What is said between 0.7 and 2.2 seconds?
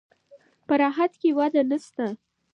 راحت کې وده نشته.